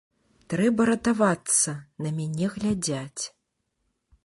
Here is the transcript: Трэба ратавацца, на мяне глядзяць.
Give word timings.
Трэба 0.53 0.87
ратавацца, 0.89 1.75
на 2.05 2.09
мяне 2.17 2.51
глядзяць. 2.57 3.23